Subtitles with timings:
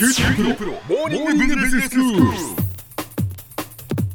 [0.00, 2.22] 九州大学モーニングビジネススクール。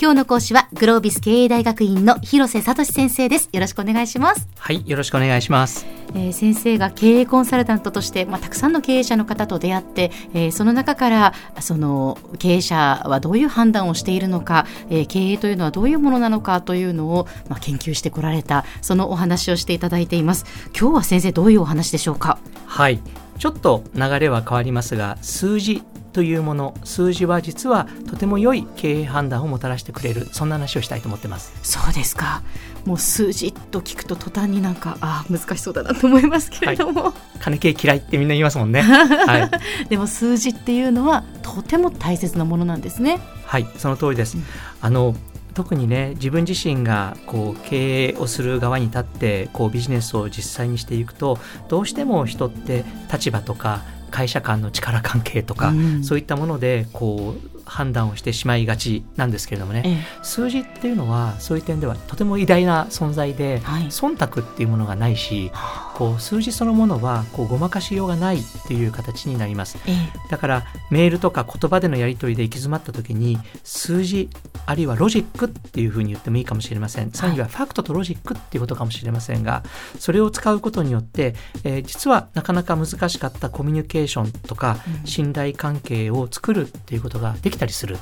[0.00, 3.48] 今日の講師はグロービス経営大学院の広瀬聡先生です。
[3.52, 5.86] よろしくお願いします、はい、よろしくお願いします。
[6.16, 20.44] えー先生が経営コンサルタントとして、まあ、たくさんの経営者の方と出会って、えーその中からその経営者はどういう判断をしているのか、えー経営というのはどういうものなのかというのを、まあ、研究してこられたそのお話をしていただいています。
[20.76, 22.40] 今日は先生どういうお話でしょうか？
[22.66, 22.98] はい、
[23.38, 25.82] ちょっと流れは変わりますが、数字
[26.12, 31.52] というもの、数字は実はとても良い経営判断をもたらしてくれる、そんな話をしたいと思ってます。
[31.62, 32.42] そうですか
[32.84, 38.80] もう数字と聞くと途端になんかあー難しそうだなと思いますけれども、金系嫌いってみんな言いますもんね。
[38.82, 39.50] はい、
[39.88, 43.20] でも数字っていうのはとても大切なものなんですね。
[43.44, 44.36] はい、その通りです。
[44.36, 44.44] うん
[44.80, 45.16] あの
[45.58, 56.04] 特にね自分自身がこう経営をする側に立ってこうビジネスを実際にしていくとどうしても人って立場とか会社間の力関係とか、うん。
[56.04, 60.24] そういったものでこう判断をしてしまいがちなんですけれどもね、ええ。
[60.24, 63.86] 数字っていうのはそういう点ではとても偉大な存在で、はい。
[63.86, 65.50] 忖度っていうものがないし
[65.98, 69.78] こう数字そのものはこうごまかしようがないっていう形になります。
[69.88, 70.30] ええ。
[70.30, 74.30] だからメールとか言葉でのやり取りで行き詰まった時に数字
[74.64, 77.10] あるいはロジックっていうふうに言ってもいいかもしれません。
[77.10, 79.64] さらにはファクトとロジックっていうことかもしれませんが
[79.98, 85.06] それを使うことによって、えー実はなかなか難しかったコミュニケーションとかうん。
[85.06, 87.98] 信頼関係を作るっていうことができたりする、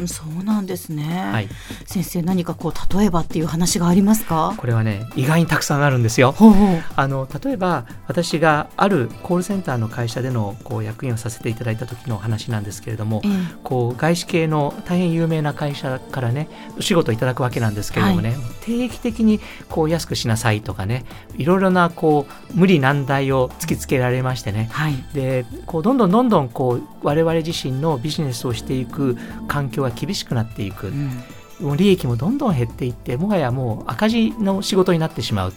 [0.00, 0.08] うん。
[0.08, 1.48] そうなんですね、はい、
[1.86, 4.54] 先生何かこう例えばっていう話がありますか？
[4.56, 6.32] これはね意外にたくさんあるんですよ。
[6.32, 6.63] ほうほう
[6.96, 13.30] あの例えば私があるコールセンターの会社でのこう役員をさせていただいた時の話なんですけれどもええ。
[13.62, 16.48] こう外資系の大変有名な会社からね
[16.78, 21.04] お仕事をいただくわけなんですけれどもね、定期的にこう安くしなさいとかね
[21.36, 24.68] いろいろなこう無理難題を突きつけられましてね。
[24.72, 25.04] はい。
[25.14, 29.16] でこうどんどんどんどんこう我々自身のビジネスをしていく
[29.48, 31.22] 環境が厳しくなっていく、うん。
[31.60, 35.52] もう利益もどんどん減っていってもはやもう赤字の仕事になってしまう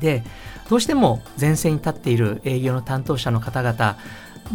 [0.00, 0.24] で
[0.68, 3.96] どうしても前線に立っている営業の担当者の方々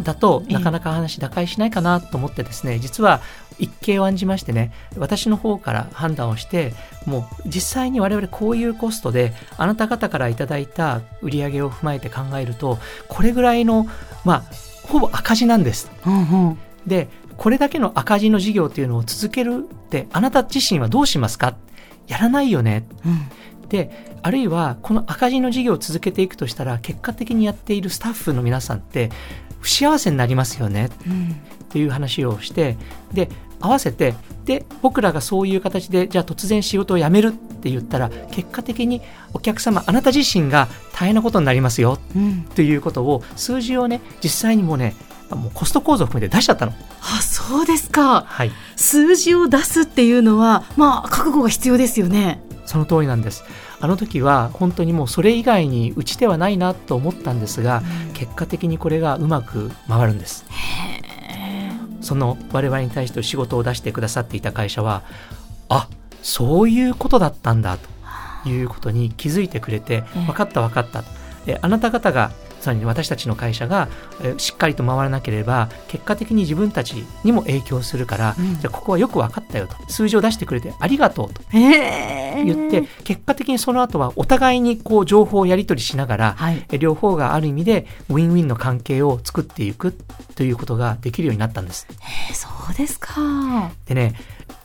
[0.02, 0.54] だとええ。
[0.54, 3.20] なかなか話打開しないかなと思ってですね実は
[3.58, 6.74] 一計を案じましてね私の方から判断をして
[7.06, 12.78] もう実際に我々こういうコストであなた方からいただいた売り上げを踏まえて考えると
[13.08, 13.86] これぐらいの
[14.24, 14.42] まあ
[14.82, 15.90] ほぼ赤字なんです。
[16.04, 16.58] うんうん。
[16.86, 17.08] で
[17.38, 21.56] これだけの赤字の事業っていうのを続けるってあなた自身はどうしますか？
[22.06, 22.86] やらないよね。
[23.04, 23.28] うん
[23.68, 23.90] で
[24.22, 29.10] あるいはこの赤字の事業を続けていくとしたら結果的にやっているスタッフの皆さんって
[29.60, 31.36] 不幸せになりますよねうん。
[31.64, 32.76] っていう話をして
[33.12, 33.28] で
[33.60, 42.42] 合わせてで僕らがそういう形でじゃあ突然仕事を辞めるって言ったら結果的にお客様あなた自身が大変なことになりますようん。
[42.54, 44.94] ということを数字をね実際にもうね
[45.30, 46.72] もうコスト構造を含めて出しちゃったの。
[47.00, 48.22] あそうですか。
[48.26, 48.52] はい。
[48.76, 53.44] 数字を出すっていうのはまあ覚悟が必要ですよねその通りなんです。
[53.80, 57.82] あの時は本当にもうそれ以外に打ち手はないなと思ったんですが、
[58.12, 60.44] 結果的にこれがうまく回るんです。
[62.00, 65.02] その我々に対して仕事を出してくださっていた会社は、
[65.68, 65.88] あ
[66.22, 67.78] そういうことだったんだ
[68.44, 71.04] ということに気づいてくれて、ええ分かった分かった。
[71.46, 72.32] であなた方が
[72.66, 73.88] さらに私たちの会社が
[74.22, 78.58] えしっかりと回らなければ結果的に自分たちにも影響するから、うん。
[78.60, 79.76] じゃあここはよく分かったよと。
[79.88, 86.66] 数字を出してくれてありがとうと言って、結果的にその後はお互いにこう情報をやり取りしながら、はい。
[86.70, 89.96] え両方がある意味でウィンウィンの関係を作っていく
[90.34, 91.86] ということができるようになったんです。
[92.30, 93.70] えそうですか。
[93.86, 94.14] でね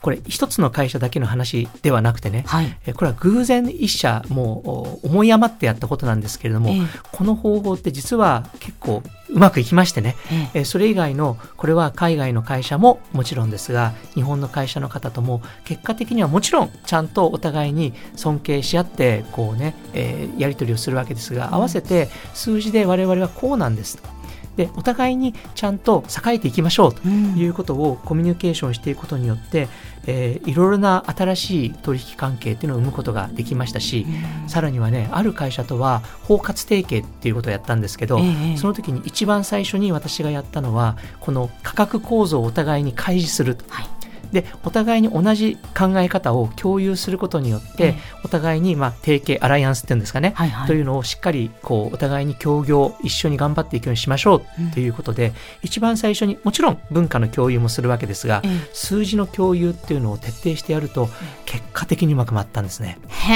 [0.01, 2.75] これ一つの会社だけの話ではなくてねはい。
[2.87, 6.81] えこれは偶然一社もうお思い余ってやったことなんですけれども、ええ。
[7.11, 10.59] この方法って実は結構うまくいきましてねええ。
[10.59, 24.20] えーそれ以外のこれは海外の会社ももちろんですが日本の会社の方とも結果的にはもちろんちゃんとお互いに尊敬し合ってこうね、えーやり取りをするわけですが合わせて数字で我々はこうなんですと
[24.55, 27.37] でお互いにちゃんと栄えていきましょうとうん。
[27.37, 29.67] いうことをコミュニケーションしていくことによって、
[30.05, 34.05] えーいろいろな新しい取引関係っていうのを生むことができましたし、
[34.47, 43.87] さらにはねある会社とは包括提携っていうことをやったんですけど、ええその時に一番最初に私がやったのはこの価格構造をお互いに開示するはい
[44.31, 47.95] でお互いに同じ考え方を共有することによって、ええ。
[48.23, 50.67] お互いにまあ提携アライアンスっていうんですかね、はいはい。
[50.67, 58.69] というのをしっかりこうお互いに協業一緒に頑張っていくようにしましょううんということで、一番最初にもちろん文化の共有もするわけですが、ええ。
[58.73, 61.09] 数字の共有っていうのを徹底してやると
[61.45, 62.97] 結果的にうまく回ったんですね。
[63.29, 63.33] へ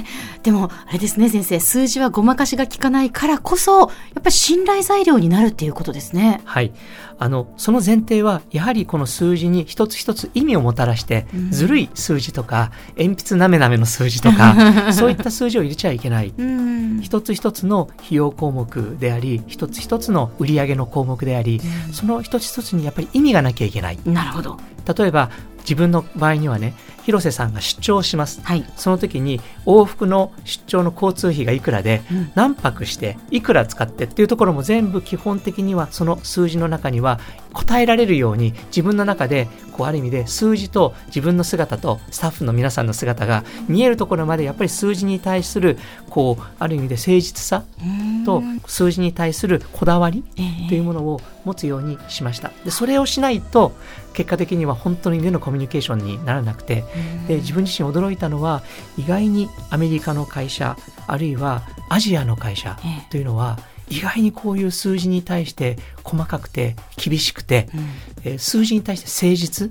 [0.00, 0.04] え。
[0.42, 1.58] でも、あれですね、先生。
[1.58, 3.88] 数字はごまかしが効かないからこそ、やっ
[4.22, 6.40] ぱり信頼材料になるっていうことですね。
[6.44, 6.72] はい。
[7.18, 14.54] あの、その前提は、やはりこの数字に一つ一つ意味をもたらして、うんずるい数字とか、鉛筆なめなめの数字とか、
[14.92, 16.32] そういった数字を入れちゃいけない。
[16.36, 17.00] うん。
[17.02, 21.60] 一つ一つの費用項目であり、一つ一つの売上の項目であり、
[21.92, 23.98] その一つ一つにやっぱり意味がなきゃいけない。
[24.04, 24.58] なるほど。
[24.96, 25.30] 例えば、
[25.60, 26.74] 自分の場合にはね、
[27.06, 28.40] 広瀬さんが出張します。
[28.42, 28.64] はい。
[28.76, 37.20] その時に往復の出張の交通費がいくらで、うん何泊していくら使ってっていうところも全部基本的にはその数字の中には
[37.52, 45.78] 答えられるように自分の中でこうある意味で数字と自分の姿とスタッフの皆さんの姿が見えるところまでやっぱり数字に対する
[46.10, 47.64] こうある意味で誠実さ
[48.26, 50.68] と数字に対するこだわりええ。
[50.68, 52.50] というものを持つようにしました。
[52.64, 53.72] でそれをしないと
[54.12, 56.84] 結果的には本当にでのコミュニケーションにならなくて
[57.28, 58.62] で自分自身驚いたのは
[58.98, 60.76] 意外にアメリカの会社
[61.06, 63.10] あるいはアジアの会社ええ。
[63.10, 63.58] というのは
[63.88, 67.80] 意外にこういう数字に対して細かくて厳しくて、うん。
[68.24, 69.70] えー数字に対して誠実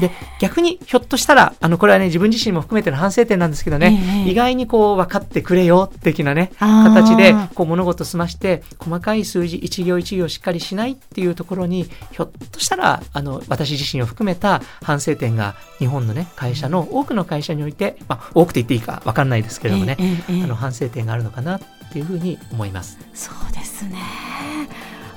[0.00, 0.10] で
[0.40, 20.44] 逆にひょっとしたらあのこれはね自分自身も含めての反省点なんですけどね、ええ意外にこう分かってくれよ的なね形でこう物事を済まして細かい数字一行一行しっかりしないっていうところにひょっとしたらあの私自身を含めた反省点が日本のね会社の多くの会社において、まあ、多くて言っていいか分かんないですけれどもね、ええええええ。
[20.44, 21.60] あの反省点があるのかなっ
[21.92, 22.98] ていうふうに思います。
[23.14, 24.29] そうですね。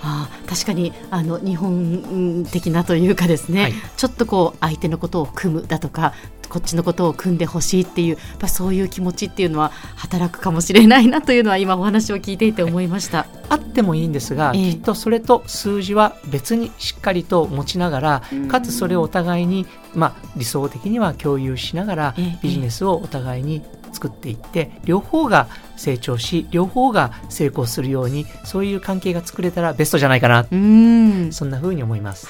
[0.03, 3.73] ああ確かにあの日本的なというかですね、はい。
[3.97, 6.13] ちょっとこう相手のことを組むだとか
[6.49, 13.25] こっちのことを組んでほしいっていうやそういう気持ちっていうのは働くかもしれないなというのは今お話を聞いていて思いました。
[13.49, 14.71] あってもいいんですが、ええ。
[14.73, 19.65] きっとそれと数字は別にしっかりと持ちながら、かつそれをお互いに、
[19.95, 22.39] まあ、理想的には共有しながら、ええ。
[22.43, 23.63] ビジネスをお互いに
[24.03, 25.47] 作っていって両方が
[25.77, 32.27] 成長し両方が成功するようにそういう関係が作れたらベストじゃないかな、うんそんな風に思います。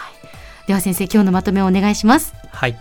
[0.67, 2.33] では先生今日のまとめをお願いします。
[2.51, 2.77] はい。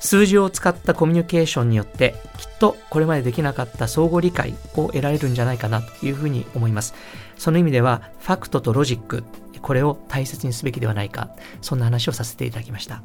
[0.00, 6.94] 数字を使ったコミュニケーションによって、きっとこれまでできなかった相互理解を得られるんじゃないかなというふうに思います。
[7.38, 9.24] その意味では、ファクトとロジック、
[9.62, 11.30] これを大切にすべきではないか、
[11.62, 13.00] そんな話をさせていただきました。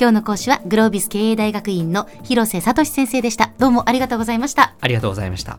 [0.00, 3.52] 今日の講師はグロービス経営大学院の広瀬聡先生でした。
[3.58, 4.74] どうもありがとうございました。
[4.80, 5.58] ありがとうございました。